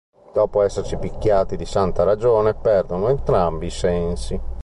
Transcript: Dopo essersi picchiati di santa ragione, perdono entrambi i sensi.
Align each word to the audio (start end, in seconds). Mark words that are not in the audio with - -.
Dopo 0.33 0.63
essersi 0.63 0.97
picchiati 0.97 1.55
di 1.55 1.65
santa 1.65 2.01
ragione, 2.03 2.55
perdono 2.55 3.09
entrambi 3.09 3.67
i 3.67 3.69
sensi. 3.69 4.41